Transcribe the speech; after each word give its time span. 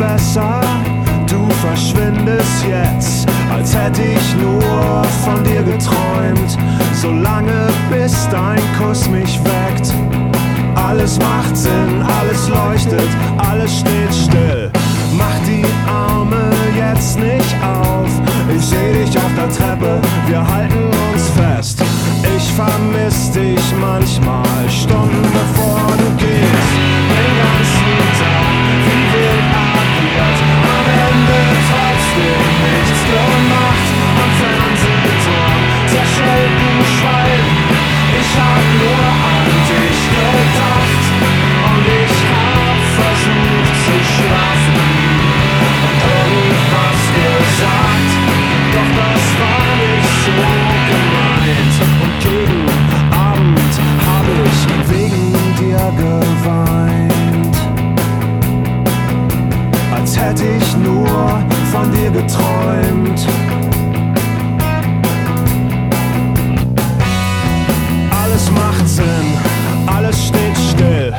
besser. 0.00 0.60
Du 1.28 1.48
verschwindest 1.66 2.64
jetzt, 2.66 3.28
als 3.52 3.76
hätte 3.76 4.02
ich 4.02 4.36
nur 4.36 5.04
von 5.24 5.44
dir 5.44 5.62
geträumt. 5.62 6.56
Solange 6.94 7.68
bis 7.90 8.28
dein 8.30 8.60
Kuss 8.78 9.08
mich 9.08 9.38
weckt. 9.44 9.92
Alles 10.74 11.18
macht 11.18 11.56
Sinn, 11.56 12.02
alles 12.20 12.48
leuchtet, 12.48 13.08
alles 13.36 13.80
steht 13.80 14.14
still. 14.14 14.70
Mach 15.12 15.38
die 15.46 15.64
Arme 15.88 16.50
jetzt 16.76 17.18
nicht 17.18 17.54
auf. 17.62 18.08
Ich 18.54 18.64
seh 18.64 18.92
dich 18.92 19.16
auf 19.16 19.32
der 19.36 19.50
Treppe, 19.50 20.00
wir 20.26 20.46
halten 20.46 20.84
uns 21.12 21.28
fest. 21.30 21.82
Ich 22.36 22.52
vermiss 22.52 23.30
dich 23.32 23.62
manchmal, 23.80 24.68
Stunden 24.68 25.22
bevor 25.32 25.79
hätte 60.30 60.44
ich 60.44 60.76
nur 60.76 61.08
von 61.72 61.90
dir 61.90 62.10
geträumt. 62.10 63.20
Alles 68.22 68.50
macht 68.52 68.88
Sinn, 68.88 69.06
alles 69.86 70.28
steht 70.28 70.56
still. 70.70 71.12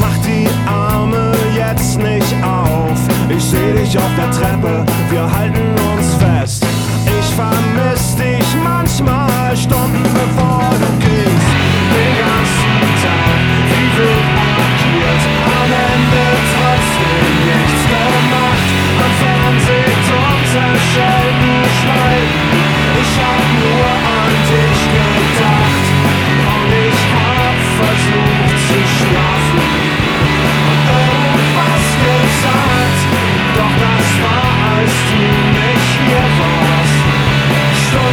Mach 0.00 0.16
die 0.24 0.48
Arme 0.68 1.32
jetzt 1.54 1.98
nicht 1.98 2.34
auf. 2.42 2.98
Ich 3.28 3.44
seh 3.44 3.72
dich 3.72 3.96
auf 3.96 4.10
der 4.16 4.30
Treppe, 4.32 4.84
wir 5.10 5.30
halten 5.30 5.62
uns 5.92 6.14
fest. 6.14 6.66
Ich 7.06 7.34
vermiss 7.34 8.16
dich 8.16 8.46
manchmal 8.64 9.56
Stunden 9.56 10.02
bevor. 10.02 10.45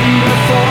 before. 0.03 0.62